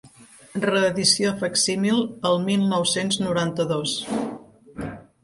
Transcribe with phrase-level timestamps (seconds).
[0.61, 3.95] Reedició facsímil el mil nou-cents noranta-dos.